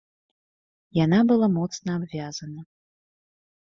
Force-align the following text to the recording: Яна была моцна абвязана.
Яна 0.99 1.19
была 1.31 1.47
моцна 1.57 1.89
абвязана. 1.99 2.61